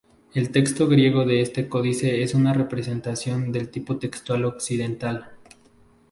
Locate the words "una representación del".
2.33-3.69